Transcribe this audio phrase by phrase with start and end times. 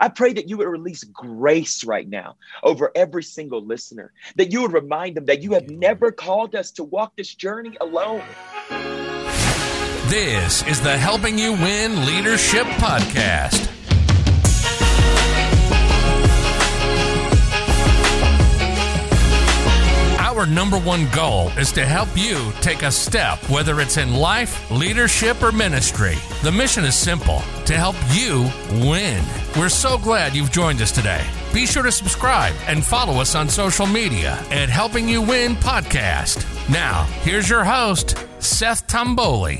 [0.00, 4.62] I pray that you would release grace right now over every single listener, that you
[4.62, 8.22] would remind them that you have never called us to walk this journey alone.
[10.08, 13.67] This is the Helping You Win Leadership Podcast.
[20.38, 24.70] Our number one goal is to help you take a step, whether it's in life,
[24.70, 26.14] leadership, or ministry.
[26.44, 28.48] The mission is simple to help you
[28.86, 29.24] win.
[29.58, 31.26] We're so glad you've joined us today.
[31.52, 36.46] Be sure to subscribe and follow us on social media at Helping You Win Podcast.
[36.70, 39.58] Now, here's your host, Seth Tomboli.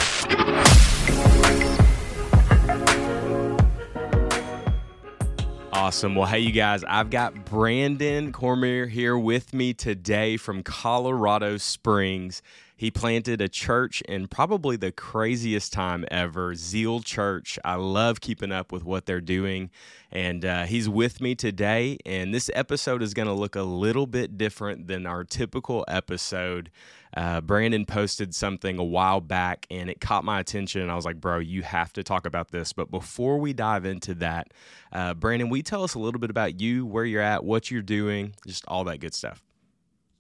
[5.79, 6.17] Awesome.
[6.17, 12.43] Well, hey, you guys, I've got Brandon Cormier here with me today from Colorado Springs.
[12.79, 17.59] He planted a church in probably the craziest time ever, Zeal Church.
[17.65, 19.71] I love keeping up with what they're doing.
[20.13, 21.99] And uh, he's with me today.
[22.07, 26.71] And this episode is going to look a little bit different than our typical episode.
[27.17, 30.89] Uh, Brandon posted something a while back and it caught my attention.
[30.89, 32.73] I was like, bro, you have to talk about this.
[32.73, 34.53] But before we dive into that,
[34.93, 37.83] uh, Brandon, we tell us a little bit about you, where you're at, what you're
[37.83, 39.43] doing, just all that good stuff.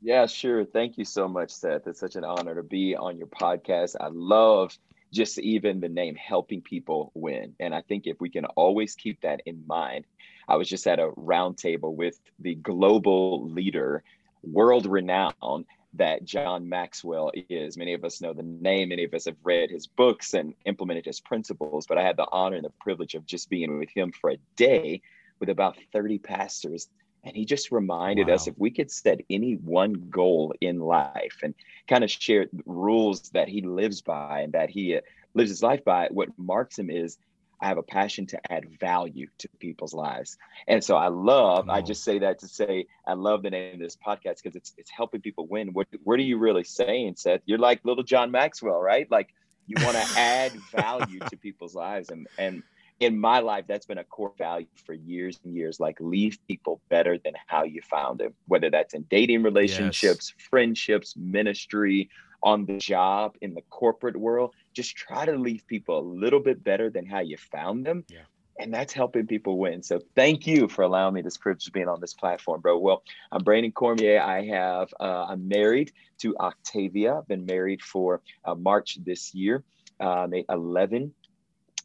[0.00, 0.64] Yeah, sure.
[0.64, 1.86] Thank you so much, Seth.
[1.86, 3.96] It's such an honor to be on your podcast.
[4.00, 4.76] I love
[5.12, 7.54] just even the name helping people win.
[7.58, 10.04] And I think if we can always keep that in mind,
[10.46, 14.04] I was just at a roundtable with the global leader,
[14.42, 17.76] world renowned that John Maxwell is.
[17.76, 21.06] Many of us know the name, many of us have read his books and implemented
[21.06, 24.12] his principles, but I had the honor and the privilege of just being with him
[24.12, 25.00] for a day
[25.40, 26.88] with about 30 pastors.
[27.24, 28.34] And he just reminded wow.
[28.34, 31.54] us if we could set any one goal in life and
[31.86, 35.00] kind of share rules that he lives by and that he uh,
[35.34, 37.18] lives his life by, what marks him is
[37.60, 40.36] I have a passion to add value to people's lives.
[40.68, 43.80] And so I love, I just say that to say, I love the name of
[43.80, 45.72] this podcast because it's it's helping people win.
[45.72, 47.40] What what are you really saying, Seth?
[47.46, 49.10] You're like little John Maxwell, right?
[49.10, 49.34] Like
[49.66, 52.10] you want to add value to people's lives.
[52.10, 52.62] And and
[53.00, 55.78] in my life, that's been a core value for years and years.
[55.78, 60.46] Like leave people better than how you found them, whether that's in dating relationships, yes.
[60.48, 62.10] friendships, ministry,
[62.42, 66.62] on the job in the corporate world, just try to leave people a little bit
[66.62, 68.04] better than how you found them.
[68.08, 68.20] Yeah.
[68.60, 69.82] And that's helping people win.
[69.84, 72.78] So thank you for allowing me this privilege of being on this platform, bro.
[72.78, 74.20] Well, I'm Brandon Cormier.
[74.20, 77.18] I have uh, I'm married to Octavia.
[77.18, 79.62] I've been married for uh, March this year.
[80.00, 81.12] Uh, 11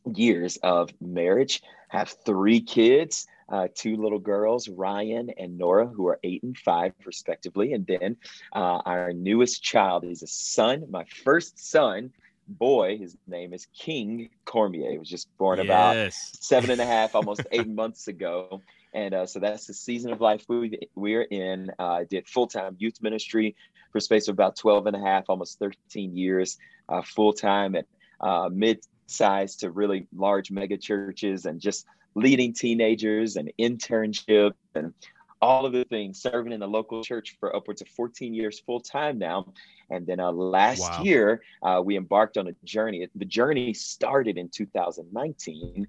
[0.06, 1.62] years of marriage.
[1.90, 6.94] Have three kids uh, two little girls, Ryan and Nora, who are eight and five,
[7.06, 7.74] respectively.
[7.74, 8.18] And then
[8.54, 12.12] uh, our newest child is a son, my first son,
[12.48, 12.98] boy.
[12.98, 14.92] His name is King Cormier.
[14.92, 15.66] He was just born yes.
[15.66, 18.62] about seven and a half, almost eight months ago.
[18.94, 21.72] And uh, so that's the season of life we, we're in.
[21.80, 23.56] Uh, I did full time youth ministry
[23.92, 26.58] for space of about 12 and a half, almost 13 years,
[26.90, 27.86] uh, full time at
[28.22, 34.94] uh, mid size to really large mega churches and just leading teenagers and internship and
[35.42, 38.80] all of the things, serving in the local church for upwards of 14 years full
[38.80, 39.52] time now.
[39.90, 41.04] And then uh, last wow.
[41.04, 43.08] year, uh, we embarked on a journey.
[43.14, 45.86] The journey started in 2019,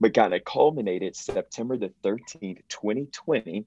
[0.00, 3.66] but kind of culminated September the 13th, 2020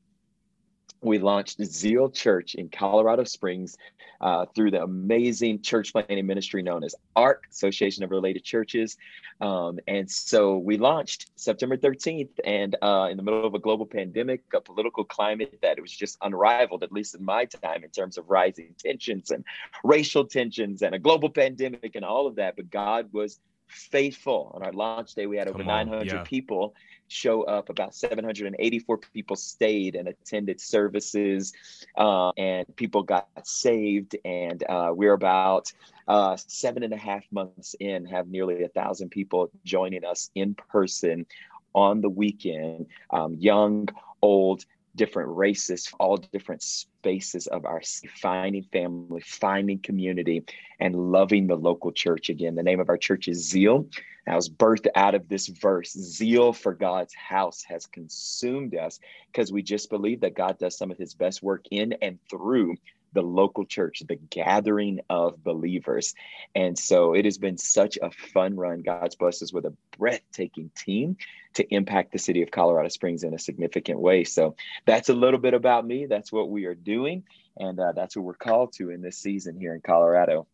[1.02, 3.78] we launched Zeal Church in Colorado Springs
[4.20, 8.98] uh, through the amazing church planting ministry known as ARC, Association of Related Churches.
[9.40, 13.86] Um, and so we launched September 13th, and uh, in the middle of a global
[13.86, 17.90] pandemic, a political climate that it was just unrivaled, at least in my time, in
[17.92, 19.44] terms of rising tensions and
[19.84, 22.56] racial tensions and a global pandemic and all of that.
[22.56, 24.52] But God was faithful.
[24.56, 26.24] On our launch day, we had over 900 yeah.
[26.24, 26.76] people
[27.08, 27.70] show up.
[27.70, 31.54] About 784 people stayed and attended services,
[31.98, 34.16] uh, and people got saved.
[34.26, 35.72] And uh, we're about
[36.08, 40.56] uh, seven and a half months in, have nearly a thousand people joining us in
[40.56, 41.26] person
[41.74, 43.88] on the weekend, um, young,
[44.22, 44.66] old,
[44.98, 47.82] different races, all different spaces of our
[48.22, 50.44] finding family, finding community,
[50.80, 52.30] and loving the local church.
[52.30, 53.88] Again, the name of our church is Zeal.
[54.26, 59.00] That was birthed out of this verse Zeal for God's house has consumed us
[59.32, 62.76] because we just believe that God does some of his best work in and through
[63.14, 66.14] the local church, the gathering of believers.
[66.56, 68.82] And so it has been such a fun run.
[68.82, 71.18] God's blessed us with a breathtaking team
[71.56, 74.24] to impact the city of Colorado Springs in a significant way.
[74.24, 74.56] So
[74.86, 76.06] that's a little bit about me.
[76.06, 77.24] That's what we are doing.
[77.58, 80.48] And uh, that's what we're called to in this season here in Colorado.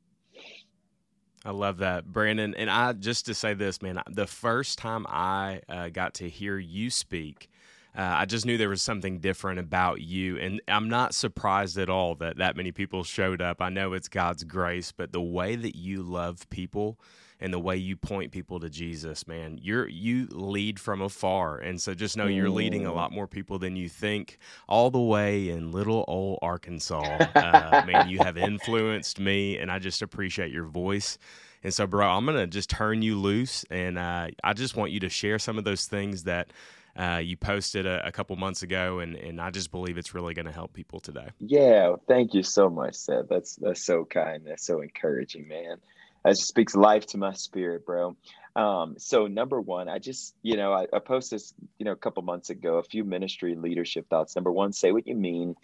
[1.46, 2.56] I love that, Brandon.
[2.56, 6.58] And I just to say this, man, the first time I uh, got to hear
[6.58, 7.50] you speak,
[7.96, 10.38] uh, I just knew there was something different about you.
[10.38, 13.62] And I'm not surprised at all that that many people showed up.
[13.62, 17.00] I know it's God's grace, but the way that you love people
[17.40, 21.60] and the way you point people to Jesus, man, you're you lead from afar.
[21.60, 22.96] And so just know you're leading a mm.
[22.96, 27.02] lot more people than you think all the way in little old Arkansas.
[27.36, 31.20] Uh, man, you have influenced me and I just appreciate your voice.
[31.64, 33.66] And so, bro, I'm going to just turn you loose.
[33.70, 36.52] And uh, I just want you to share some of those things that
[36.96, 40.34] uh, you posted a, a, couple months ago, and, and I just believe it's really
[40.34, 41.30] going to help people today.
[41.40, 43.28] Yeah, thank you so much, Seth.
[43.30, 44.44] That's that's so kind.
[44.46, 45.78] That's so encouraging, man.
[46.24, 48.16] That speaks life to my spirit, bro.
[48.56, 51.98] Um, so number one, I just you know I, I posted this you know a
[51.98, 54.36] couple months ago a few ministry leadership thoughts.
[54.36, 55.56] Number one, say what you mean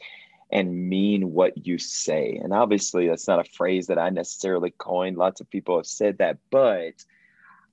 [0.51, 2.39] and mean what you say.
[2.41, 5.17] And obviously, that's not a phrase that I necessarily coined.
[5.17, 7.05] Lots of people have said that, but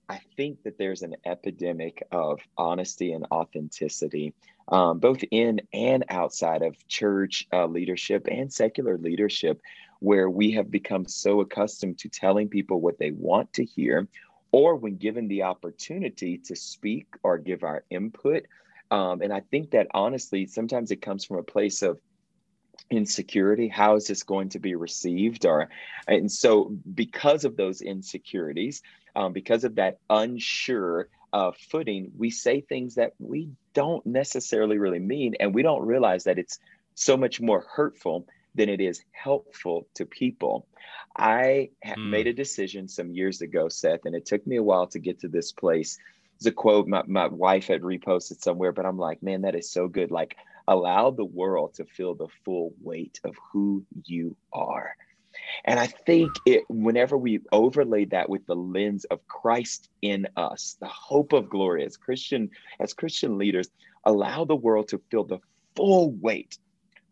[0.09, 4.35] I think that there's an epidemic of honesty and authenticity,
[4.69, 9.61] um, both in and outside of church uh, leadership and secular leadership,
[9.99, 14.07] where we have become so accustomed to telling people what they want to hear,
[14.53, 18.45] or when given the opportunity to speak or give our input.
[18.93, 21.99] Um, and I think that honestly, sometimes it comes from a place of
[22.91, 25.69] insecurity how is this going to be received or
[26.09, 28.83] and so because of those insecurities
[29.17, 34.99] um, because of that unsure uh, footing, we say things that we don't necessarily really
[34.99, 36.61] mean, and we don't realize that it's
[36.95, 40.67] so much more hurtful than it is helpful to people.
[41.17, 42.11] I mm.
[42.11, 45.21] made a decision some years ago, Seth, and it took me a while to get
[45.21, 45.99] to this place.
[46.37, 49.71] It's a quote my, my wife had reposted somewhere, but I'm like, man, that is
[49.71, 50.11] so good.
[50.11, 50.37] Like,
[50.69, 54.97] allow the world to feel the full weight of who you are.
[55.65, 60.77] And I think it whenever we overlay that with the lens of Christ in us,
[60.81, 62.51] the hope of glory as Christian,
[62.81, 63.69] as Christian leaders,
[64.05, 65.41] allow the world to feel the
[65.75, 66.59] full weight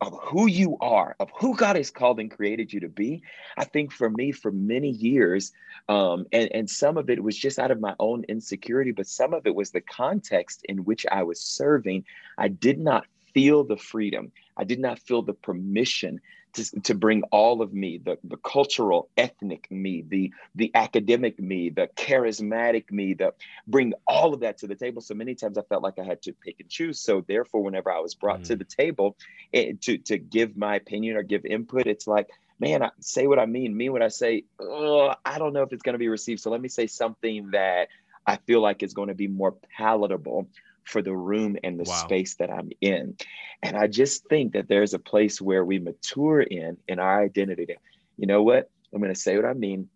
[0.00, 3.22] of who you are, of who God has called and created you to be.
[3.56, 5.52] I think for me, for many years,
[5.88, 9.32] um, and, and some of it was just out of my own insecurity, but some
[9.32, 12.04] of it was the context in which I was serving.
[12.36, 14.32] I did not feel the freedom.
[14.56, 16.20] I did not feel the permission
[16.54, 21.70] to, to bring all of me the, the cultural ethnic me the the academic me
[21.70, 23.34] the charismatic me the
[23.66, 25.02] bring all of that to the table.
[25.02, 27.00] So many times i felt like i had to pick and choose.
[27.00, 28.46] So therefore whenever i was brought mm.
[28.46, 29.16] to the table
[29.52, 32.28] it, to to give my opinion or give input it's like
[32.60, 34.44] man I say what i mean mean what i say.
[34.58, 36.40] Oh, i don't know if it's going to be received.
[36.40, 37.88] So let me say something that
[38.26, 40.48] i feel like is going to be more palatable
[40.84, 41.94] for the room and the wow.
[41.94, 43.16] space that I'm in.
[43.62, 47.76] And I just think that there's a place where we mature in in our identity.
[48.16, 48.70] You know what?
[48.92, 49.88] I'm going to say what I mean.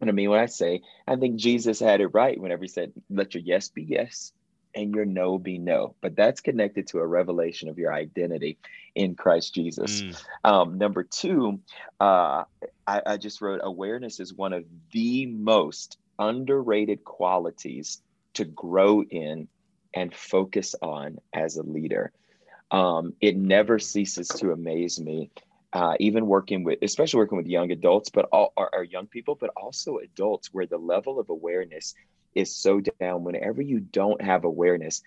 [0.00, 0.82] I'm going to mean what I say.
[1.06, 4.32] I think Jesus had it right whenever he said, "Let your yes be yes."
[4.72, 8.56] And your no be no, but that's connected to a revelation of your identity
[8.94, 10.02] in Christ Jesus.
[10.02, 10.22] Mm.
[10.44, 11.58] Um, number two,
[11.98, 12.44] uh,
[12.86, 18.00] I, I just wrote awareness is one of the most underrated qualities
[18.34, 19.48] to grow in
[19.94, 22.12] and focus on as a leader.
[22.70, 25.30] Um, it never ceases to amaze me,
[25.72, 29.50] uh, even working with, especially working with young adults, but all our young people, but
[29.56, 31.94] also adults, where the level of awareness
[32.34, 33.24] is so down.
[33.24, 35.02] Whenever you don't have awareness,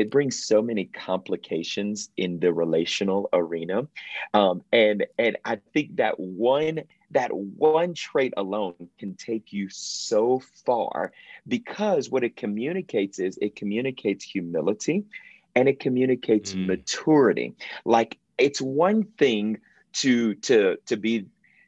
[0.00, 3.88] it brings so many complications in the relational arena,
[4.34, 6.82] um, and and I think that one
[7.12, 11.12] that one trait alone can take you so far
[11.48, 15.04] because what it communicates is it communicates humility
[15.54, 16.66] and it communicates mm.
[16.66, 17.54] maturity
[17.84, 19.58] like it's one thing
[19.92, 21.26] to to to be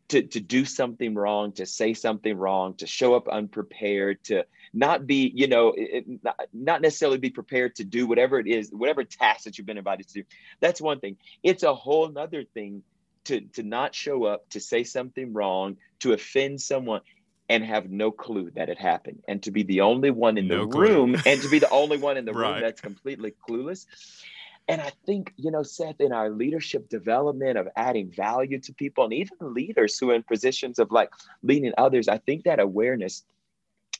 [0.08, 5.06] to, to do something wrong to say something wrong to show up unprepared to not
[5.06, 6.04] be you know it,
[6.52, 10.06] not, necessarily be prepared to do whatever it is whatever task that you've been invited
[10.06, 10.24] to do
[10.60, 12.82] that's one thing it's a whole nother thing
[13.28, 17.02] to to not show up, to say something wrong, to offend someone
[17.50, 20.62] and have no clue that it happened and to be the only one in no
[20.62, 20.80] the clue.
[20.80, 22.52] room and to be the only one in the right.
[22.52, 23.86] room that's completely clueless.
[24.66, 29.04] And I think, you know, Seth, in our leadership development of adding value to people
[29.04, 31.10] and even leaders who are in positions of like
[31.42, 33.24] leading others, I think that awareness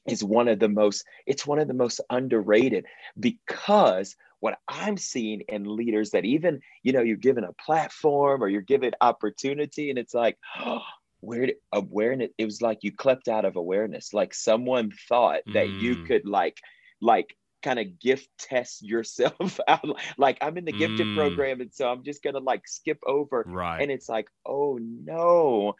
[0.09, 2.87] is one of the most, it's one of the most underrated
[3.19, 8.49] because what I'm seeing in leaders that even, you know, you're given a platform or
[8.49, 10.81] you're given opportunity and it's like, oh,
[11.21, 14.15] where awareness, it was like you clept out of awareness.
[14.15, 15.81] Like someone thought that mm.
[15.81, 16.59] you could like,
[17.01, 19.85] like kind of gift test yourself out.
[20.19, 21.13] like I'm in the gifted Mm.
[21.13, 23.47] program, and so I'm just gonna like skip over.
[23.47, 23.79] Right.
[23.79, 25.75] And it's like, oh no.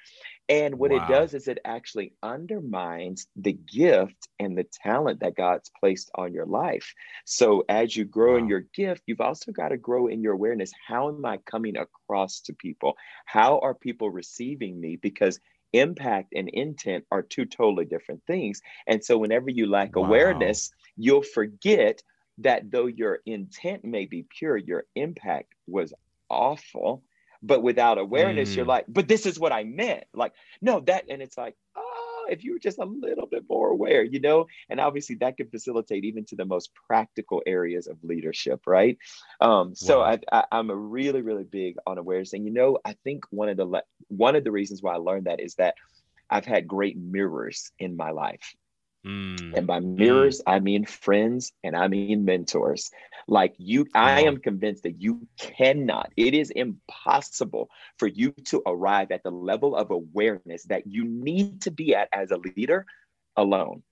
[0.49, 0.97] And what Wow.
[0.97, 6.33] it does is it actually undermines the gift and the talent that God's placed on
[6.33, 6.93] your life.
[7.25, 10.73] So as you grow in your gift, you've also got to grow in your awareness.
[10.87, 12.97] How am I coming across to people?
[13.27, 14.97] How are people receiving me?
[14.97, 15.39] Because
[15.73, 18.61] impact and intent are two totally different things.
[18.87, 19.97] And so whenever you lack Wow.
[19.97, 22.03] awareness, you'll forget
[22.39, 25.95] that though your intent may be pure, your impact was
[26.31, 27.05] awful.
[27.43, 28.69] But without awareness, you're Mm.
[28.69, 30.05] like, but this is what I meant.
[30.13, 33.71] Like, no, that, and it's like, oh, if you were just a little bit more
[33.71, 38.03] aware, you know, and obviously that can facilitate even to the most practical areas of
[38.03, 38.99] leadership, right?
[39.41, 40.03] Um, so Wow.
[40.03, 43.49] I, I, I'm a really, really big on awareness, and you know, I think one
[43.49, 45.77] of the one of the reasons why I learned that is that
[46.31, 48.55] I've had great mirrors in my life.
[49.07, 49.57] Mm.
[49.57, 52.91] And by mirrors, I mean friends and I mean mentors.
[53.27, 59.11] Like you, I am convinced that you cannot, it is impossible for you to arrive
[59.11, 62.87] at the level of awareness that you need to be at as a leader
[63.37, 63.83] alone.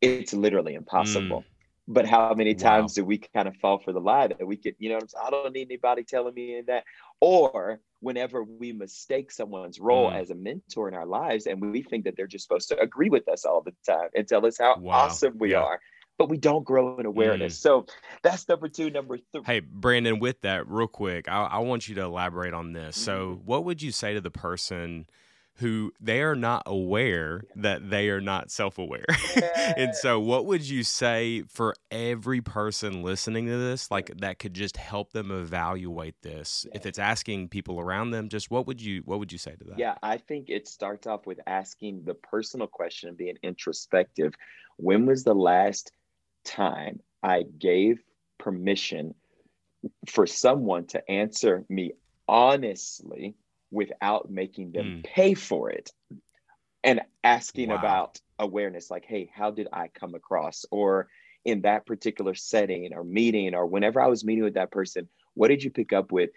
[0.00, 1.46] It's literally impossible.
[1.88, 2.54] But how many Wow.
[2.54, 5.02] times do we kind of fall for the lie that we could, you know, what
[5.04, 5.24] I'm saying?
[5.26, 6.84] I don't need anybody telling me that.
[7.22, 10.20] Or whenever we mistake someone's role Mm.
[10.20, 13.10] as a mentor in our lives and we think that they're just supposed to agree
[13.10, 15.04] with us all the time and tell us how Wow.
[15.04, 15.60] awesome we Yeah.
[15.60, 15.64] Mm.
[15.66, 15.80] are,
[16.18, 17.56] but we don't grow in awareness.
[17.60, 17.86] So
[18.24, 18.90] that's number two.
[18.90, 19.42] Number three.
[19.46, 22.96] Hey, Brandon, with that, real quick, I, I want you to elaborate on this.
[22.96, 23.46] So, Mm-hmm.
[23.46, 25.06] what would you say to the person
[25.56, 29.04] who they are not aware that they are not self aware?
[29.76, 34.54] and so, what would you say for every person listening to this, like that could
[34.54, 36.66] just help them evaluate this?
[36.74, 39.64] If it's asking people around them, just what would you what would you say to
[39.64, 39.78] that?
[39.78, 44.34] Yeah, I think it starts off with asking the personal question and being introspective.
[44.76, 45.92] When was the last
[46.44, 48.02] time I gave
[48.38, 49.14] permission
[50.08, 51.92] for someone to answer me
[52.28, 53.34] honestly
[53.72, 55.04] without making them Mm.
[55.04, 55.90] pay for it?
[56.84, 57.76] And asking Wow.
[57.76, 60.64] about awareness, like, hey, how did I come across?
[60.70, 61.08] Or
[61.44, 65.48] in that particular setting or meeting, or whenever I was meeting with that person, what
[65.48, 66.30] did you pick up with?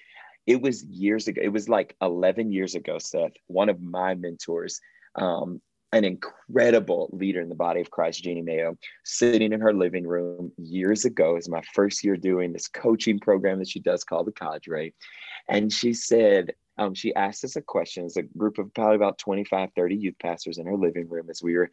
[0.47, 1.41] It was years ago.
[1.43, 4.79] It was like 11 years ago, Seth, one of my mentors,
[5.15, 5.61] um,
[5.91, 10.51] an incredible leader in the body of Christ, Jeanne Mayo, sitting in her living room
[10.57, 11.31] years ago.
[11.31, 14.93] It was my first year doing this coaching program that she does called the Cadre.
[15.47, 18.05] And she said, um, she asked us a question.
[18.05, 21.41] It's a group of probably about 25, 30 youth pastors in her living room as
[21.41, 21.71] we were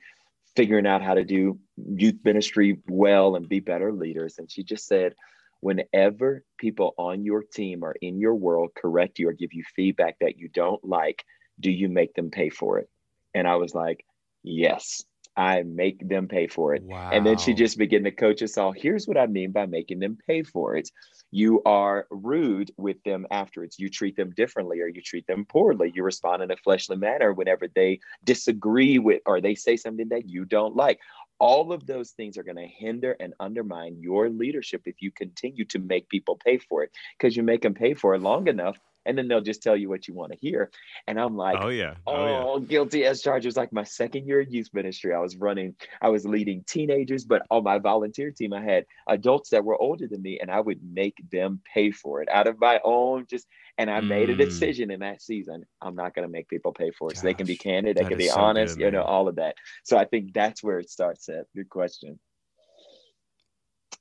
[0.54, 4.38] figuring out how to do youth ministry well and be better leaders.
[4.38, 5.14] And she just said,
[5.60, 10.16] whenever people on your team or in your world correct you or give you feedback
[10.20, 11.24] that you don't like,
[11.58, 12.88] do you make them pay for it?
[13.34, 14.04] And I was like,
[14.42, 15.04] yes,
[15.36, 16.82] I make them pay for it.
[16.82, 17.10] Wow.
[17.10, 18.72] And then she just began to coach us all.
[18.72, 20.90] Here's what I mean by making them pay for it.
[21.30, 23.78] You are rude with them afterwards.
[23.78, 25.90] You treat them differently or you treat them poorly.
[25.94, 30.28] You respond in a fleshly manner whenever they disagree with or they say something that
[30.28, 30.98] you don't like.
[31.38, 35.64] All of those things are going to hinder and undermine your leadership if you continue
[35.66, 38.78] to make people pay for it because you make them pay for it long enough
[39.06, 40.70] and then they'll just tell you what you want to hear.
[41.06, 41.94] And I'm like, oh yeah.
[42.06, 43.44] Oh, Oh, guilty as charged.
[43.44, 45.14] It was like my second year of youth ministry.
[45.14, 49.50] I was running, I was leading teenagers, but on my volunteer team, I had adults
[49.50, 52.58] that were older than me, and I would make them pay for it out of
[52.60, 53.46] my own just.
[53.78, 54.38] And I made a Mm.
[54.38, 55.64] decision in that season.
[55.80, 57.16] I'm not going to make people pay for it.
[57.16, 59.36] So they can be candid, they can be so honest, good, you know, all of
[59.36, 59.56] that.
[59.84, 61.46] So I think that's where it starts at.
[61.56, 62.18] Good question.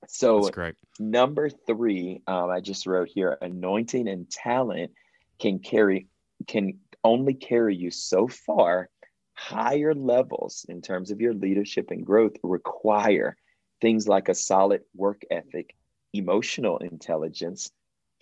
[0.07, 0.75] So That's great.
[0.99, 4.91] Number three, um, I just wrote here: anointing and talent
[5.39, 6.07] can carry
[6.47, 8.89] can only carry you so far.
[9.33, 13.35] Higher levels in terms of your leadership and growth require
[13.79, 15.75] things like a solid work ethic,
[16.13, 17.71] emotional intelligence,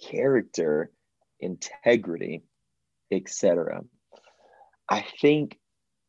[0.01, 0.91] character,
[1.39, 2.43] integrity,
[3.11, 3.83] etc.
[4.87, 5.59] I think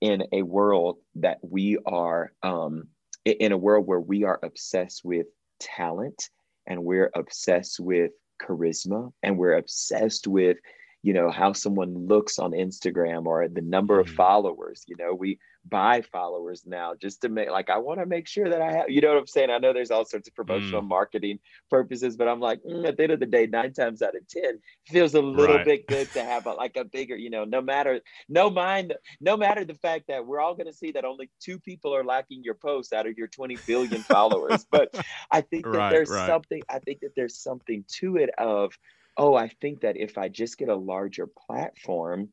[0.00, 2.88] in a world that we are um,
[3.24, 5.26] in a world where we are obsessed with
[5.61, 6.31] talent
[6.67, 8.12] and we're obsessed with
[8.43, 10.57] charisma and we're obsessed with
[11.02, 14.16] you know how someone looks on instagram or the number of Mhm.
[14.16, 18.26] followers you know we buy followers now just to make like i want to make
[18.26, 20.35] sure that i have you know what i'm saying i know there's all sorts of
[20.35, 21.38] promotional marketing
[21.69, 24.26] purposes but i'm like mm, at the end of the day nine times out of
[24.28, 25.64] ten feels a little Right.
[25.64, 29.37] bit good to have a, like a bigger you know no matter no mind no
[29.37, 32.42] matter the fact that we're all going to see that only two people are liking
[32.42, 34.90] your post out of your 20 billion followers but
[35.30, 36.25] i think that Right, there's right.
[36.25, 38.73] something i think that there's something to it of
[39.20, 42.30] oh i think that if i just get a larger platform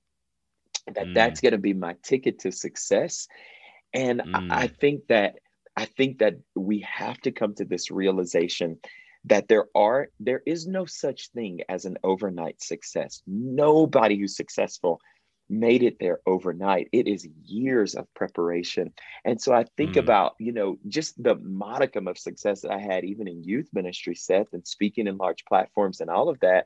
[0.96, 1.14] that Mm.
[1.14, 3.28] that's going to be my ticket to success
[3.94, 4.76] and I, I Mm.
[4.82, 5.36] think that
[5.78, 8.80] I think that we have to come to this realization
[9.26, 13.22] that there are there is no such thing as an overnight success.
[13.28, 15.02] Nobody who's successful
[15.50, 16.90] made it there overnight.
[16.92, 18.94] It is years of preparation.
[19.24, 20.00] And so I think mm.
[20.00, 24.16] about, you know, just the modicum of success that I had even in youth ministry,
[24.16, 26.66] Seth, and speaking in large platforms and all of that.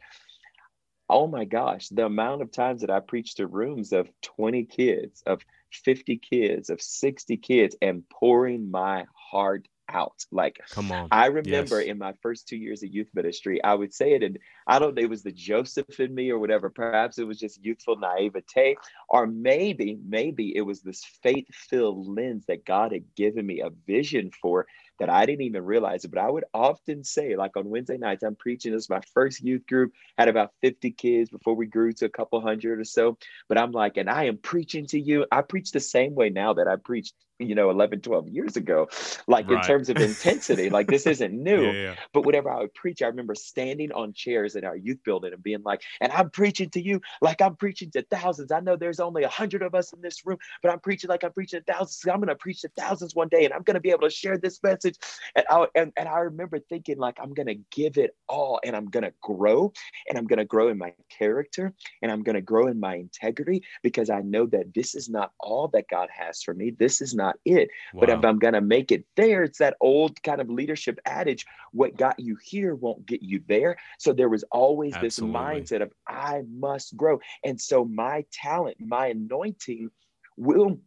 [1.09, 5.21] Oh my gosh, the amount of times that I preached to rooms of 20 kids,
[5.25, 10.25] of 50 kids, of 60 kids, and pouring my heart out.
[10.31, 11.07] Like, come on.
[11.11, 11.89] I remember yes.
[11.89, 14.95] in my first two years of youth ministry, I would say it, and I don't
[14.95, 16.69] know, it was the Joseph in me or whatever.
[16.69, 18.75] Perhaps it was just youthful naivete,
[19.09, 23.69] or maybe, maybe it was this faith filled lens that God had given me a
[23.85, 24.67] vision for
[25.01, 26.11] that I didn't even realize it.
[26.11, 28.71] But I would often say, like on Wednesday nights, I'm preaching.
[28.71, 32.09] This is my first youth group, had about 50 kids before we grew to a
[32.09, 33.17] couple hundred or so.
[33.49, 35.25] But I'm like, and I am preaching to you.
[35.31, 38.87] I preach the same way now that I preached you know 11 12 years ago
[39.27, 39.57] like right.
[39.57, 41.95] in terms of intensity like this isn't new yeah, yeah.
[42.13, 45.43] but whenever i would preach i remember standing on chairs in our youth building and
[45.43, 48.99] being like and i'm preaching to you like i'm preaching to thousands i know there's
[48.99, 51.73] only a hundred of us in this room but i'm preaching like i'm preaching to
[51.73, 54.01] thousands i'm going to preach to thousands one day and i'm going to be able
[54.01, 54.97] to share this message
[55.35, 58.75] and I, and, and I remember thinking like i'm going to give it all and
[58.75, 59.71] i'm going to grow
[60.07, 62.95] and i'm going to grow in my character and i'm going to grow in my
[62.95, 67.01] integrity because i know that this is not all that god has for me this
[67.01, 67.69] is not not it.
[67.93, 68.01] Wow.
[68.01, 71.45] But if I'm going to make it there, it's that old kind of leadership adage
[71.71, 73.77] what got you here won't get you there.
[73.97, 75.33] So there was always Absolutely.
[75.33, 77.19] this mindset of I must grow.
[77.43, 79.89] And so my talent, my anointing
[80.37, 80.79] will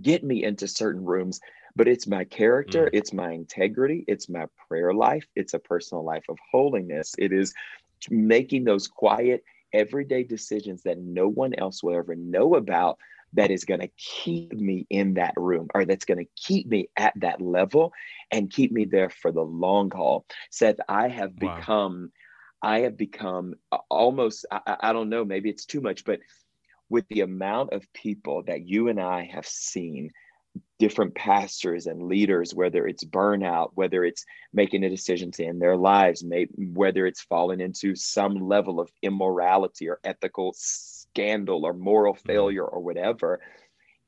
[0.00, 1.40] get me into certain rooms
[1.76, 2.90] but it's my character, mm.
[2.92, 7.14] it's my integrity, it's my prayer life, it's a personal life of holiness.
[7.18, 7.52] It is
[8.10, 12.98] making those quiet, everyday decisions that no one else will ever know about
[13.34, 16.88] that is going to keep me in that room or that's going to keep me
[16.96, 17.92] at that level
[18.30, 20.24] and keep me there for the long haul.
[20.50, 21.56] Seth, I have wow.
[21.56, 22.12] become,
[22.62, 23.54] I have become
[23.90, 26.20] almost, I, I don't know, maybe it's too much, but
[26.88, 30.10] with the amount of people that you and I have seen
[30.78, 35.76] different pastors and leaders, whether it's burnout, whether it's making a decision to end their
[35.76, 40.54] lives, may, whether it's falling into some level of immorality or ethical
[41.14, 42.28] scandal or moral mm-hmm.
[42.28, 43.40] failure or whatever.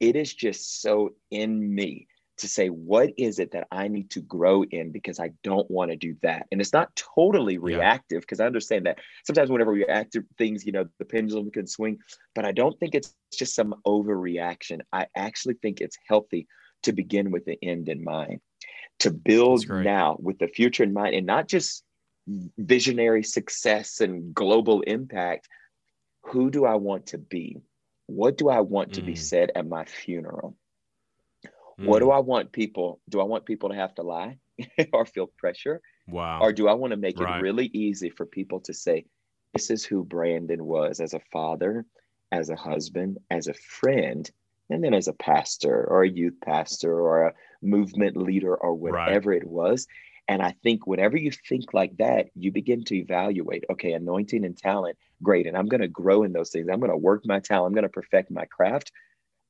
[0.01, 4.21] It is just so in me to say, what is it that I need to
[4.21, 6.47] grow in because I don't want to do that?
[6.53, 8.45] And it's not totally reactive because yeah.
[8.45, 11.99] I understand that sometimes whenever we react to things, you know, the pendulum can swing,
[12.35, 14.81] but I don't think it's just some overreaction.
[14.92, 16.47] I actually think it's healthy
[16.83, 18.40] to begin with the end in mind,
[18.99, 21.85] to build now with the future in mind and not just
[22.59, 25.49] visionary success and global impact,
[26.27, 27.61] who do I want to be?
[28.07, 29.19] What do I want to be mm.
[29.19, 30.57] said at my funeral?
[31.81, 31.87] Mm.
[31.87, 33.01] What do I want people?
[33.09, 34.39] Do I want people to have to lie
[34.93, 35.81] or feel pressure?
[36.07, 36.41] Wow.
[36.41, 37.39] Or do I want to make right.
[37.39, 39.07] it really easy for people to say,
[39.53, 41.87] this is who Brandon was as a father,
[42.31, 44.31] as a husband, as a friend,
[44.69, 49.31] and then as a pastor or a youth pastor or a movement leader or whatever
[49.31, 49.43] right.
[49.43, 49.87] it was.
[50.29, 54.57] And I think whenever you think like that, you begin to evaluate, okay, anointing and
[54.57, 55.47] talent, great.
[55.47, 56.69] And I'm going to grow in those things.
[56.71, 57.69] I'm going to work my talent.
[57.69, 58.91] I'm going to perfect my craft.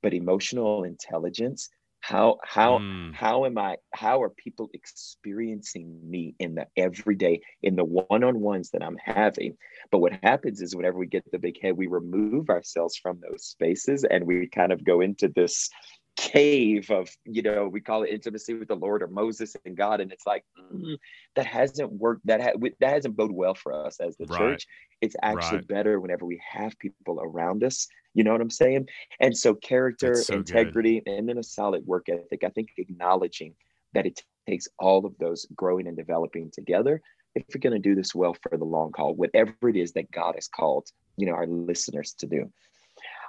[0.02, 3.14] But emotional intelligence, how how mm.
[3.14, 8.82] how am I how are people experiencing me in the everyday, in the one-on-ones that
[8.82, 9.56] I'm having?
[9.90, 13.44] But what happens is whenever we get the big head, we remove ourselves from those
[13.44, 15.68] spaces and we kind of go into this
[16.16, 20.00] cave of you know we call it intimacy with the lord or moses and god
[20.00, 20.96] and it's like mm,
[21.34, 24.38] that hasn't worked that ha- that hasn't bode well for us as the right.
[24.38, 24.66] church
[25.02, 25.68] it's actually right.
[25.68, 28.88] better whenever we have people around us you know what i'm saying
[29.20, 31.12] and so character so integrity good.
[31.12, 33.54] and then a solid work ethic i think acknowledging
[33.92, 37.02] that it takes all of those growing and developing together
[37.34, 40.10] if we're going to do this well for the long haul whatever it is that
[40.10, 42.50] god has called you know our listeners to do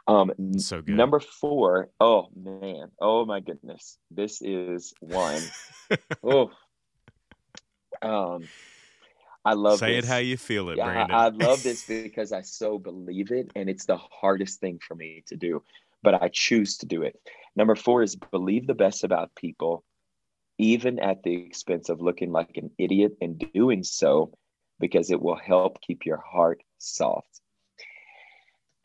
[0.07, 0.95] um, so good.
[0.95, 5.41] Number four, oh man, oh my goodness, this is one.
[6.23, 6.51] oh,
[8.01, 8.47] um,
[9.43, 9.79] I love.
[9.79, 10.05] Say this.
[10.05, 11.15] it how you feel it, yeah, Brandon.
[11.15, 14.95] I, I love this because I so believe it, and it's the hardest thing for
[14.95, 15.61] me to do,
[16.03, 17.19] but I choose to do it.
[17.57, 19.83] Number four is believe the best about people,
[20.57, 24.31] even at the expense of looking like an idiot and doing so,
[24.79, 27.41] because it will help keep your heart soft.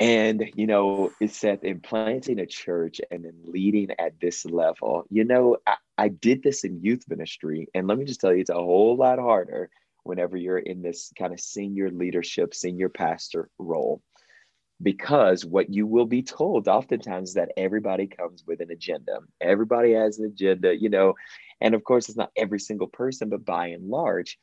[0.03, 5.05] And, you know, it said in planting a church and then leading at this level,
[5.11, 7.69] you know, I, I did this in youth ministry.
[7.75, 9.71] And let me just tell you, it's a whole lot harder
[10.05, 14.03] whenever you're in this kind of senior leadership, senior pastor role.
[14.83, 19.19] because what you will be told oftentimes is that everybody comes with an agenda.
[19.41, 21.15] Everybody has an agenda, you know,
[21.61, 24.39] and of course, it's not every single person, but by and large.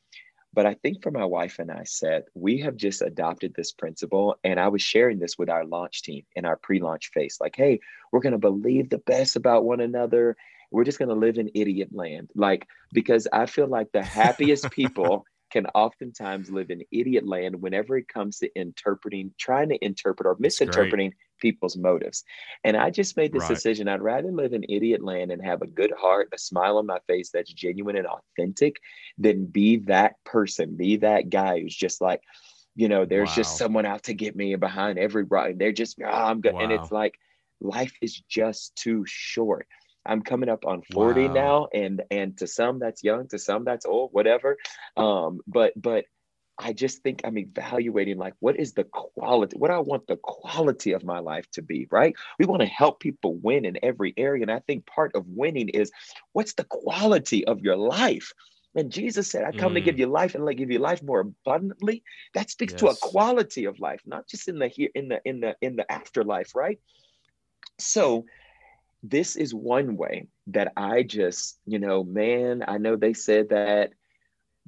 [0.52, 4.36] But I think for my wife and I said, we have just adopted this principle.
[4.42, 7.54] And I was sharing this with our launch team in our pre launch phase like,
[7.56, 10.36] hey, we're going to believe the best about one another.
[10.72, 12.30] We're just going to live in idiot land.
[12.34, 17.96] Like, because I feel like the happiest people can oftentimes live in idiot land whenever
[17.96, 22.24] it comes to interpreting, trying to interpret or misinterpreting people's motives.
[22.64, 23.54] And I just made this right.
[23.54, 23.88] decision.
[23.88, 26.98] I'd rather live in idiot land and have a good heart, a smile on my
[27.06, 28.76] face that's genuine and authentic
[29.18, 32.22] than be that person, be that guy who's just like,
[32.76, 33.34] you know, there's wow.
[33.36, 35.58] just someone out to get me behind every right.
[35.58, 36.54] They're just, oh, I'm good.
[36.54, 36.60] Wow.
[36.60, 37.14] And it's like,
[37.60, 39.66] life is just too short.
[40.06, 41.32] I'm coming up on 40 wow.
[41.32, 44.56] now, and and to some that's young, to some that's old, whatever.
[44.96, 46.06] Um, but but
[46.62, 50.92] I just think I'm evaluating like what is the quality, what I want the quality
[50.92, 52.14] of my life to be, right?
[52.38, 54.42] We want to help people win in every area.
[54.42, 55.90] And I think part of winning is
[56.32, 58.32] what's the quality of your life?
[58.74, 59.76] And Jesus said, I come mm.
[59.76, 60.00] to give mm.
[60.00, 62.02] you life and like give you life more abundantly.
[62.34, 62.80] That speaks yes.
[62.80, 65.76] to a quality of life, not just in the here, in the in the in
[65.76, 66.78] the afterlife, right?
[67.78, 68.26] So
[69.02, 73.92] this is one way that I just, you know, man, I know they said that,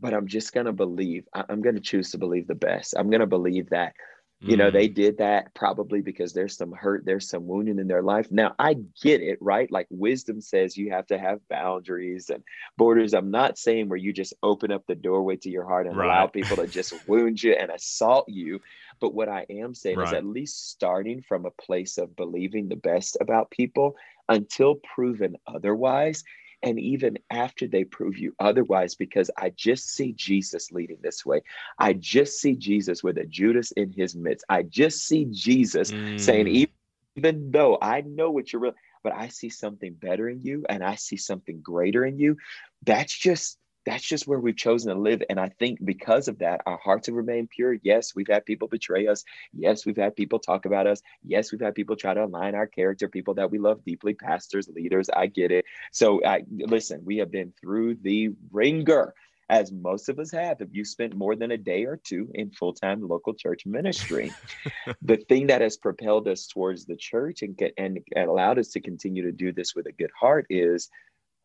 [0.03, 1.27] but I'm just going to believe.
[1.33, 2.95] I'm going to choose to believe the best.
[2.99, 3.95] I'm going to believe that,
[4.41, 4.59] you mm.
[4.59, 4.95] know, they mm.
[4.95, 8.27] did that probably because there's some hurt, there's some wounding in their life.
[8.33, 9.71] Now, I get it, right?
[9.71, 12.43] Like wisdom says you have to have boundaries and
[12.77, 13.15] borders.
[13.15, 16.07] I'm not saying where you just open up the doorway to your heart and right.
[16.07, 18.61] allow people to just wound you and assault you.
[19.01, 20.09] But what I am saying right.
[20.09, 23.95] is at least starting from a place of believing the best about people
[24.29, 26.25] until proven otherwise.
[26.63, 31.43] And even after they prove you otherwise, because I just see Jesus leading this way.
[31.79, 34.45] I just see Jesus with a Judas in his midst.
[34.49, 36.21] I just see Jesus mm.
[36.21, 36.69] saying,
[37.17, 40.85] even though I know what you're real, but I see something better in you and
[40.85, 42.37] I see something greater in you.
[42.85, 45.23] That's just that's just where we've chosen to live.
[45.29, 47.77] And I think because of that, our hearts have remained pure.
[47.83, 49.25] Yes, we've had people betray us.
[49.53, 51.03] Yes, we've had people talk about us.
[51.25, 54.69] Yes, we've had people try to align our character, people that we love deeply, pastors,
[54.69, 55.09] leaders.
[55.15, 55.65] I get it.
[55.91, 59.15] So, I, listen, we have been through the ringer
[59.53, 62.51] as most of us have, if you spent more than a day or two in
[62.51, 64.33] full time local church ministry.
[65.03, 68.81] the thing that has propelled us towards the church and, and, and allowed us to
[68.81, 70.89] continue to do this with a good heart is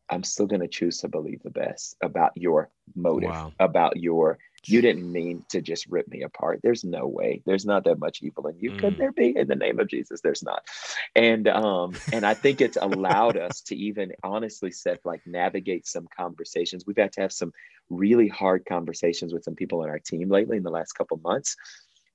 [0.10, 3.52] I'm still going to choose to believe the best about your motive, wow.
[3.60, 6.62] about your, you didn't mean to just rip me apart.
[6.64, 7.42] There's no way.
[7.46, 8.72] There's not that much evil in you.
[8.72, 8.80] Mm.
[8.80, 9.36] Could there be?
[9.36, 10.66] In the name of Jesus, there's not.
[11.16, 16.08] And um, and I think it's allowed us to even honestly set like navigate some
[16.16, 16.86] conversations.
[16.86, 17.52] We've had to have some
[17.90, 21.56] really hard conversations with some people on our team lately in the last couple months.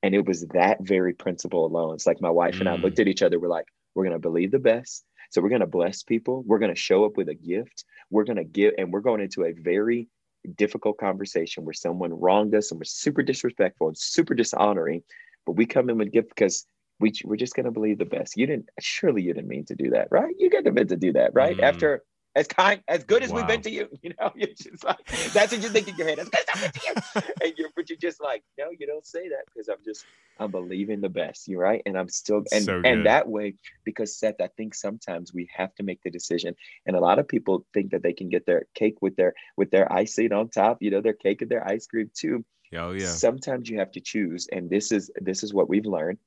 [0.02, 1.94] And it was that very principle alone.
[1.94, 2.60] It's like my wife mm.
[2.60, 3.02] and I looked mm.
[3.02, 6.02] at each other, we're like, we're gonna believe the best so we're going to bless
[6.02, 6.44] people.
[6.46, 7.86] We're going to show up with a gift.
[8.10, 10.08] We're going to give, and we're going into a very
[10.56, 15.02] difficult conversation where someone wronged us and was super disrespectful and super dishonoring.
[15.46, 16.66] But we come in with gift because
[17.00, 18.36] we, we're just going to believe the best.
[18.36, 20.34] You didn't, surely you didn't mean to do that, right?
[20.38, 21.56] You get the meant to do that, right?
[21.56, 21.62] Mm.
[21.62, 22.02] After
[22.34, 23.38] as kind, as good as wow.
[23.38, 23.88] we've been to you.
[24.02, 26.18] You know, you're just like that's what you think in your head.
[26.18, 28.86] As good as I've been to you, and you're but you're just like, no, you
[28.86, 30.04] don't say that because I'm just
[30.38, 31.48] I'm believing the best.
[31.48, 35.34] You right, and I'm still and so and that way because Seth, I think sometimes
[35.34, 36.54] we have to make the decision,
[36.86, 39.72] and a lot of people think that they can get their cake with their with
[39.72, 40.78] their icing on top.
[40.80, 42.44] You know, their cake and their ice cream too.
[42.76, 43.06] Oh yeah.
[43.06, 46.18] Sometimes you have to choose, and this is this is what we've learned.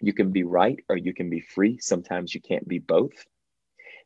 [0.00, 1.78] You can be right or you can be free.
[1.80, 3.12] Sometimes you can't be both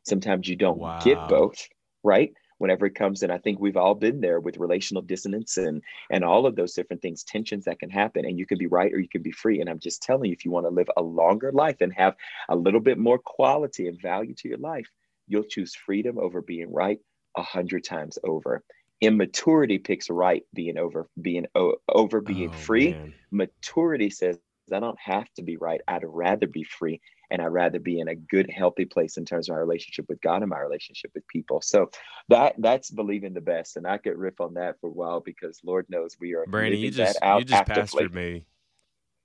[0.07, 0.99] Sometimes you don't wow.
[0.99, 1.67] get both,
[2.01, 2.31] right?
[2.57, 6.23] Whenever it comes in, I think we've all been there with relational dissonance and and
[6.23, 8.25] all of those different things, tensions that can happen.
[8.25, 9.61] And you can be right or you can be free.
[9.61, 12.15] And I'm just telling you, if you want to live a longer life and have
[12.49, 14.89] a little bit more quality and value to your life,
[15.27, 16.99] you'll choose freedom over being right
[17.35, 18.63] a hundred times over
[18.99, 21.45] immaturity picks right being over being
[21.87, 23.13] over being oh, free man.
[23.29, 24.39] maturity says
[24.73, 28.07] i don't have to be right i'd rather be free and I'd rather be in
[28.07, 31.27] a good, healthy place in terms of my relationship with God and my relationship with
[31.27, 31.61] people.
[31.61, 31.89] So
[32.29, 35.59] that that's believing the best, and I could riff on that for a while because
[35.63, 36.45] Lord knows we are.
[36.45, 38.05] Brandon, you just you just actively.
[38.05, 38.45] pastored me.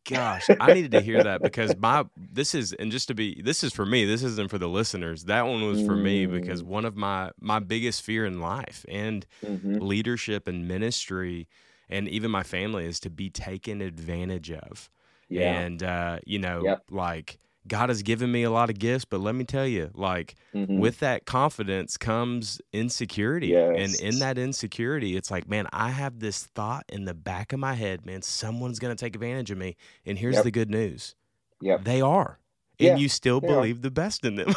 [0.08, 3.62] Gosh, I needed to hear that because my this is and just to be this
[3.62, 4.04] is for me.
[4.04, 5.24] This isn't for the listeners.
[5.24, 6.02] That one was for mm.
[6.02, 6.66] me because mm.
[6.66, 9.78] one of my my biggest fear in life and mm-hmm.
[9.78, 11.46] leadership and ministry
[11.92, 14.90] and even my family is to be taken advantage of.
[15.28, 15.60] Yeah.
[15.60, 16.82] And uh, you know, yep.
[16.90, 20.34] like God has given me a lot of gifts, but let me tell you, like
[20.54, 20.78] mm-hmm.
[20.78, 23.48] with that confidence comes insecurity.
[23.48, 23.76] Yes.
[23.78, 27.60] And in that insecurity, it's like, man, I have this thought in the back of
[27.60, 29.76] my head, man, someone's going to take advantage of me.
[30.04, 30.44] And here's yep.
[30.44, 31.14] the good news
[31.60, 31.84] Yep.
[31.84, 32.38] they are.
[32.80, 33.54] And Yeah, you still they are.
[33.54, 34.52] believe the best in them.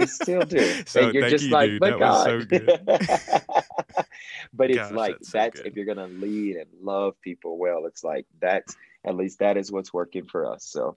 [0.00, 0.58] You still do.
[0.86, 1.80] so and you're thank just you, like, dude.
[1.80, 2.34] but that God.
[2.34, 4.04] was so good.
[4.52, 5.66] but it's Gosh, like that's that's good.
[5.66, 9.70] if you're gonna lead and love people well, it's like that's at least that is
[9.70, 10.64] what's working for us.
[10.64, 10.96] So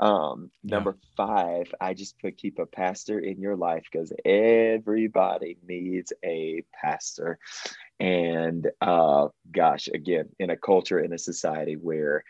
[0.00, 0.72] um Yeah.
[0.74, 6.64] number five, I just put keep a pastor in your life because everybody needs a
[6.80, 7.38] pastor.
[8.00, 12.24] And uh gosh, again, in a culture, in a society where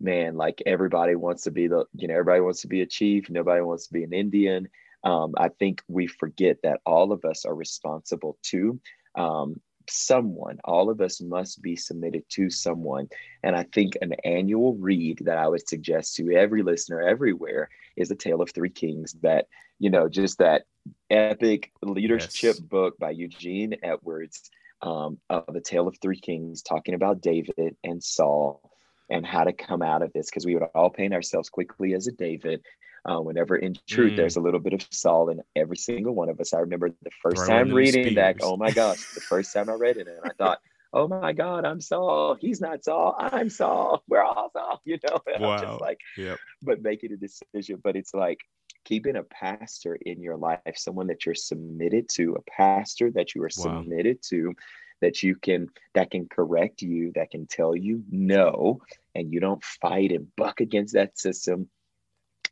[0.00, 3.30] man, like everybody wants to be the, you know, everybody wants to be a chief,
[3.30, 4.68] nobody wants to be an Indian.
[5.04, 8.80] Um, I think we forget that all of us are responsible to
[9.16, 10.58] um, someone.
[10.64, 13.08] All of us must be submitted to someone.
[13.42, 18.10] And I think an annual read that I would suggest to every listener everywhere is
[18.10, 19.46] A Tale of Three Kings, that,
[19.78, 20.62] you know, just that
[21.10, 22.60] epic leadership Yes.
[22.60, 24.50] book by Eugene Edwards
[24.82, 28.70] um, of The Tale of Three Kings, talking about David and Saul
[29.10, 32.06] and how to come out of this because we would all paint ourselves quickly as
[32.06, 32.62] a David.
[33.04, 34.16] Uh, whenever in truth, Mm.
[34.16, 36.52] there's a little bit of Saul in every single one of us.
[36.54, 38.36] I remember the first Throw in time reading that.
[38.42, 40.60] Oh my gosh, the first time I read it, and I thought,
[40.92, 42.36] oh my God, I'm Saul.
[42.40, 43.16] He's not Saul.
[43.18, 44.04] I'm Saul.
[44.08, 44.80] We're all Saul.
[44.84, 45.56] You know, and I'm Wow.
[45.58, 46.38] just like, Yep.
[46.62, 47.80] but making a decision.
[47.82, 48.38] But it's like
[48.84, 53.42] keeping a pastor in your life, someone that you're submitted to, a pastor that you
[53.42, 53.80] are Wow.
[53.82, 54.54] submitted to,
[55.00, 58.80] that you can that can correct you, that can tell you no,
[59.16, 61.68] and you don't fight and buck against that system.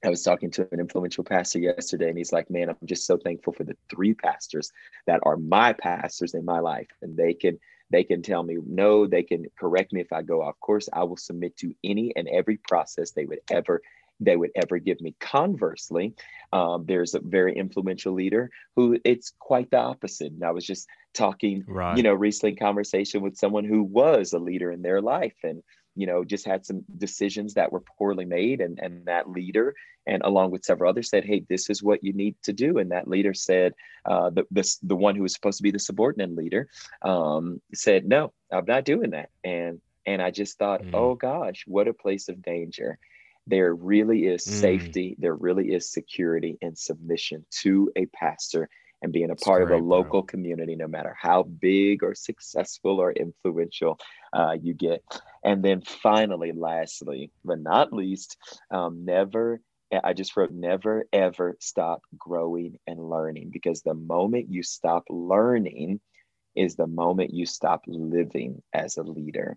[0.04, 3.16] I was talking to an influential pastor yesterday, and he's like, Man, I'm just so
[3.18, 4.72] thankful for the three pastors
[5.06, 6.88] that are my pastors in my life.
[7.02, 7.58] And they can
[7.90, 10.88] they can tell me no, they can correct me if I go off course.
[10.92, 13.82] I will submit to any and every process they would ever
[14.20, 15.14] they would ever give me.
[15.20, 16.14] Conversely,
[16.52, 20.32] um, there's a very influential leader who it's quite the opposite.
[20.32, 21.96] And I was just talking, Right.
[21.96, 25.62] you know, recently in conversation with someone who was a leader in their life and
[25.96, 29.74] you know just had some decisions that were poorly made and and that leader
[30.06, 32.90] and along with several others said hey this is what you need to do and
[32.90, 33.72] that leader said
[34.06, 36.68] uh, the, the the one who was supposed to be the subordinate leader
[37.02, 40.90] um, said no i'm not doing that and and i just thought Mm.
[40.94, 42.98] oh gosh what a place of danger
[43.46, 44.46] there really is Mm.
[44.46, 48.68] safety there really is security and submission to a pastor
[49.02, 49.98] and being a That's part of great, a bro.
[49.98, 53.98] local community no matter how big or successful or influential
[54.32, 55.02] uh, you get
[55.44, 58.36] and then finally lastly but not least
[58.70, 59.60] um, never
[60.04, 66.00] I just wrote never ever stop growing and learning because the moment you stop learning
[66.54, 69.56] is the moment you stop living as a leader.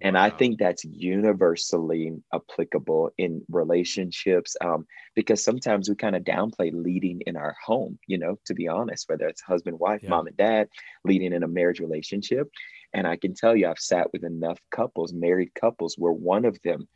[0.00, 6.70] And I think that's universally applicable in relationships um, because sometimes we kind of downplay
[6.72, 10.10] leading in our home, you know, to be honest, whether it's husband, wife, Yeah.
[10.10, 10.68] mom, and dad,
[11.04, 12.48] leading in a marriage relationship.
[12.94, 16.56] And I can tell you, I've sat with enough couples, married couples, where one of
[16.62, 16.86] them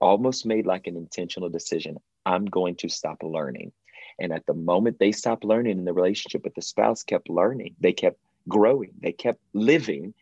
[0.00, 3.72] almost made like an intentional decision I'm going to stop learning.
[4.18, 7.76] And at the moment they stopped learning in the relationship, but the spouse kept learning,
[7.80, 8.18] they kept
[8.48, 10.14] growing, they kept living.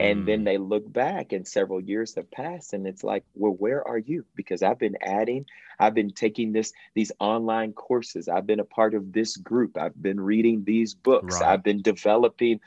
[0.00, 0.44] And then Mm.
[0.44, 4.26] they look back and several years have passed and it's like, well, where are you?
[4.34, 5.46] Because I've been adding,
[5.78, 8.28] I've been taking this, these online courses.
[8.28, 9.78] I've been a part of this group.
[9.78, 11.40] I've been reading these books.
[11.40, 11.40] Right.
[11.40, 12.60] I've been developing.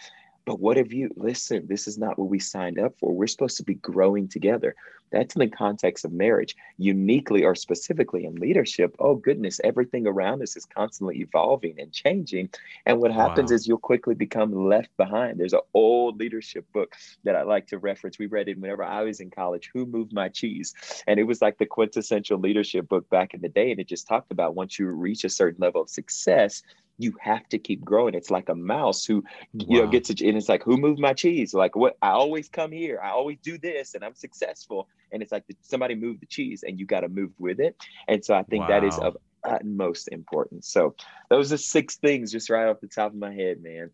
[0.47, 3.13] But what have you, listen, this is not what we signed up for.
[3.13, 4.75] We're supposed to be growing together.
[5.12, 8.95] That's in the context of marriage, uniquely or specifically in leadership.
[8.99, 12.49] Oh, goodness, everything around us is constantly evolving and changing.
[12.86, 13.55] And what happens Wow.
[13.55, 15.38] is you'll quickly become left behind.
[15.38, 16.93] There's an old leadership book
[17.25, 18.17] that I like to reference.
[18.17, 20.73] We read it whenever I was in college, Who Moved My Cheese?
[21.07, 23.71] And it was like the quintessential leadership book back in the day.
[23.71, 26.63] And it just talked about once you reach a certain level of success,
[26.97, 28.15] you have to keep growing.
[28.15, 31.13] It's like a mouse who, you know, gets it, and it's like, who moved my
[31.13, 31.53] cheese?
[31.53, 31.97] Like what?
[32.01, 32.99] I always come here.
[33.03, 34.88] I always do this and I'm successful.
[35.12, 37.75] And it's like somebody moved the cheese and you got to move with it.
[38.07, 40.67] And so I think that is of utmost importance.
[40.67, 40.95] So
[41.29, 43.91] those are six things just right off the top of my head, man.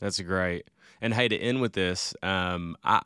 [0.00, 0.68] That's great.
[1.00, 3.00] And hey, to end with this, um, I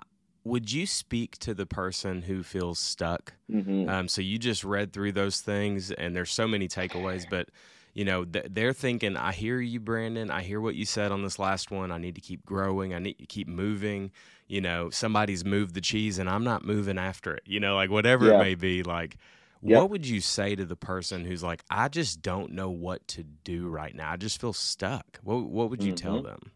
[0.45, 3.35] would you speak to the person who feels stuck?
[3.51, 3.89] Mhm.
[3.89, 7.49] Um, so you just read through those things, and there's so many takeaways, but
[7.95, 10.31] you know th- they're thinking, "I hear you, Brandon.
[10.31, 11.91] I hear what you said on this last one.
[11.93, 12.95] I need to keep growing.
[12.95, 14.11] I need to keep moving.
[14.49, 17.43] You know, somebody's moved the cheese, and I'm not moving after it.
[17.47, 18.37] You know, like whatever Yeah.
[18.37, 18.83] it may be.
[18.83, 19.17] Like,
[19.63, 19.81] Yep.
[19.81, 23.23] what would you say to the person who's like, "I just don't know what to
[23.23, 24.11] do right now.
[24.11, 26.25] I just feel stuck." What What would you tell Mhm.
[26.25, 26.53] them?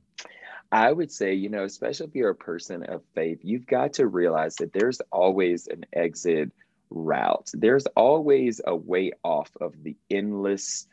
[0.72, 4.08] I would say, you know, especially if you're a person of faith, you've got to
[4.08, 6.50] realize that there's always an exit
[6.90, 7.48] route.
[7.54, 10.88] There's always a way off of the endless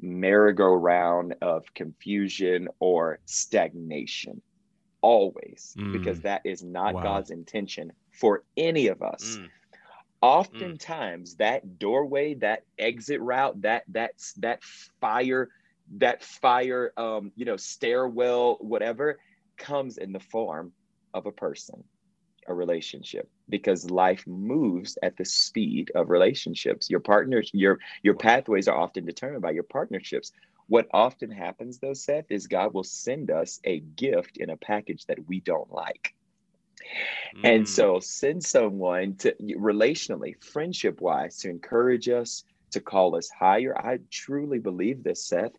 [0.00, 4.42] merry-go-round of confusion or stagnation.
[5.00, 6.22] Always, because Mm.
[6.22, 7.02] that is not Wow.
[7.02, 9.38] God's intention for any of us.
[9.38, 9.48] Mm.
[10.20, 11.38] oftentimes mm.
[11.38, 14.60] that doorway that exit route that that's that
[15.00, 15.48] fire
[15.98, 19.18] that fire um you know stairwell whatever
[19.58, 20.72] comes in the form
[21.14, 21.84] of a person
[22.48, 28.68] a relationship because life moves at the speed of relationships your partners your your pathways
[28.68, 30.32] are often determined by your partnerships
[30.66, 35.04] what often happens though seth is god will send us a gift in a package
[35.06, 36.14] that we don't like
[37.44, 37.68] and mm.
[37.68, 43.76] so send someone to relationally, friendship wise, to encourage us, to call us higher.
[43.76, 45.52] I truly believe this, Seth,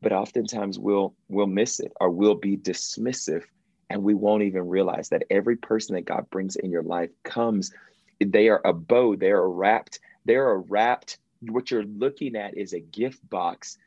[0.00, 3.44] but oftentimes we'll we'll miss it or we'll be dismissive
[3.90, 7.72] and we won't even realize that every person that God brings in your life comes,
[8.20, 11.18] they are a bow, they're wrapped, they're wrapped.
[11.40, 13.78] What you're looking at is a gift box,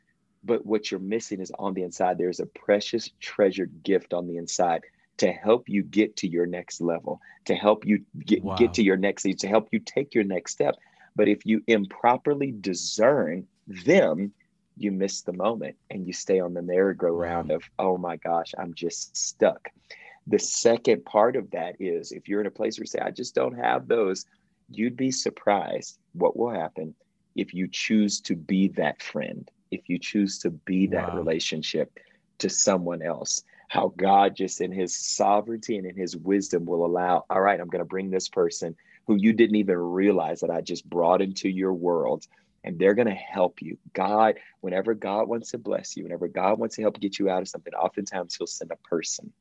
[0.44, 2.18] but what you're missing is on the inside.
[2.18, 4.84] There's a precious, treasured gift on the inside
[5.18, 8.56] to help you get to your next level, to help you get, wow.
[8.56, 10.78] get to your next to help you take your next step.
[11.16, 14.34] But if you improperly discern them,
[14.78, 17.56] you miss the moment and you stay on the merry-go-round wow.
[17.56, 19.70] of, oh my gosh, I'm just stuck.
[20.28, 23.12] The second part of that is if you're in a place where you say, I
[23.12, 24.26] just don't have those,
[24.70, 26.96] you'd be surprised what will happen
[27.36, 31.18] if you choose to be that friend, if you choose to be that wow.
[31.18, 31.92] relationship
[32.40, 37.24] to someone else how God just in his sovereignty and in his wisdom will allow,
[37.30, 38.76] all right, I'm going to bring this person
[39.08, 42.26] who you didn't even realize that I just brought into your world
[42.66, 43.78] and they're going to help you.
[43.94, 47.44] God, whenever God wants to bless you, whenever God wants to help get you out
[47.44, 49.32] of something, oftentimes he'll send a person.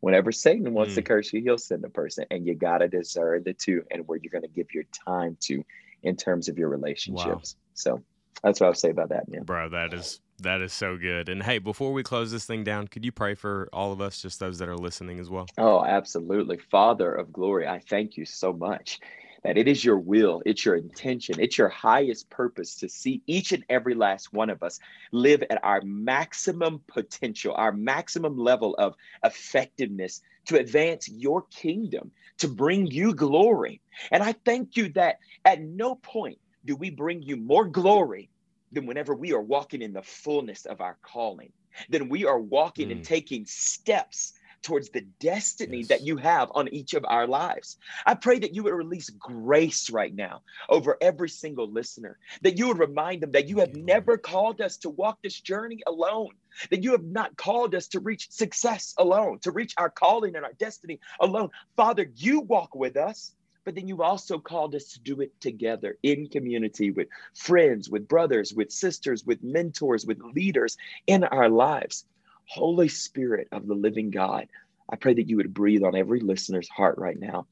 [0.00, 0.96] Whenever Satan wants mm.
[0.96, 4.06] to curse you, he'll send a person and you got to discern the two and
[4.08, 5.62] where you're going to give your time to
[6.02, 7.56] in terms of your relationships.
[7.56, 7.60] Wow.
[7.74, 8.02] So
[8.42, 9.42] that's what I'll say about that, man.
[9.42, 11.28] Bro, that is that is so good.
[11.28, 14.22] And hey, before we close this thing down, could you pray for all of us,
[14.22, 15.46] just those that are listening as well?
[15.58, 16.58] Oh, absolutely.
[16.70, 18.98] Father of glory, I thank you so much
[19.42, 23.52] that it is your will, it's your intention, it's your highest purpose to see each
[23.52, 24.80] and every last one of us
[25.12, 32.48] live at our maximum potential, our maximum level of effectiveness to advance your kingdom, to
[32.48, 33.80] bring you glory.
[34.10, 38.30] And I thank you that at no point do we bring you more glory
[38.72, 41.52] than whenever we are walking in the fullness of our calling,
[41.88, 42.92] then we are walking mm.
[42.92, 45.88] and taking steps towards the destiny yes.
[45.88, 47.78] that you have on each of our lives.
[48.06, 52.68] I pray that you would release grace right now over every single listener, that you
[52.68, 56.30] would remind them that you have never called us to walk this journey alone,
[56.70, 60.44] that you have not called us to reach success alone, to reach our calling and
[60.44, 61.50] our destiny alone.
[61.76, 63.32] Father, you walk with us
[63.64, 68.08] but then you've also called us to do it together in community with friends, with
[68.08, 72.06] brothers, with sisters, with mentors, with leaders in our lives.
[72.50, 74.48] Holy Spirit of the living God,
[74.88, 77.46] I pray that you would breathe on every listener's heart right now.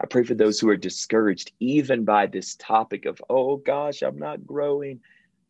[0.00, 4.18] I pray for those who are discouraged, even by this topic of, oh gosh, I'm
[4.18, 5.00] not growing.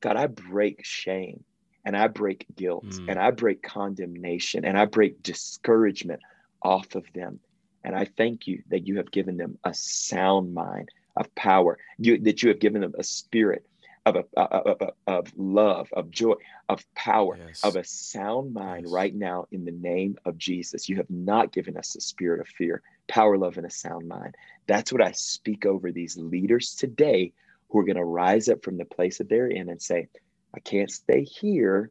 [0.00, 1.44] God, I break shame
[1.84, 3.10] and I break guilt mm.
[3.10, 6.22] and I break condemnation and I break discouragement
[6.62, 7.40] off of them.
[7.84, 12.18] And I thank you that you have given them a sound mind of power, you,
[12.20, 13.66] that you have given them a spirit
[14.06, 16.34] of, a, of, of, of love, of joy,
[16.68, 17.64] of power, yes.
[17.64, 18.92] of a sound mind yes.
[18.92, 20.88] right now in the name of Jesus.
[20.88, 24.34] You have not given us a spirit of fear, power, love, and a sound mind.
[24.66, 27.32] That's what I speak over these leaders today
[27.68, 30.08] who are going to rise up from the place that they're in and say,
[30.54, 31.90] I can't stay here.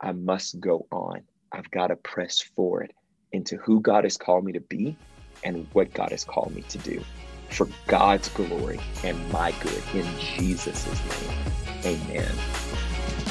[0.00, 1.22] I must go on.
[1.52, 2.92] I've got to press forward
[3.32, 4.96] into who God has called me to be
[5.42, 7.04] and what God has called me to do
[7.50, 11.38] for God's glory and my good in Jesus' name.
[11.84, 12.32] Amen.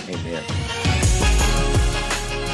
[0.10, 1.03] Amen.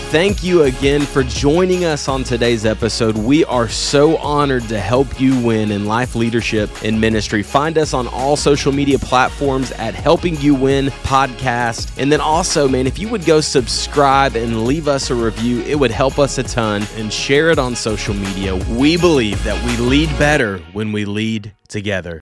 [0.10, 3.16] Thank you again for joining us on today's episode.
[3.16, 7.44] We are so honored to help you win in life leadership and ministry.
[7.44, 11.96] Find us on all social media platforms at Helping You Win Podcast.
[12.02, 15.76] And then also, man, if you would go subscribe and leave us a review, it
[15.76, 18.56] would help us a ton and share it on social media.
[18.56, 22.20] We believe that we lead better when we lead together.